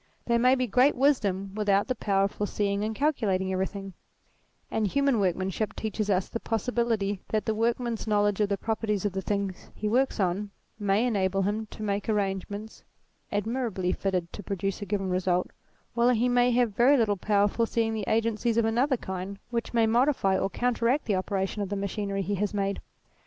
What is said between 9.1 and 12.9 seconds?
the things he works on may enable him to make arrangements